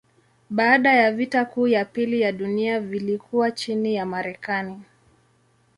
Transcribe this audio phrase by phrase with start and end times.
[0.49, 4.81] Baada ya vita kuu ya pili ya dunia vilikuwa chini ya Marekani.